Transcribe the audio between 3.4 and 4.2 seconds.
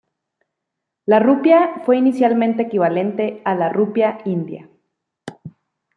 a la rupia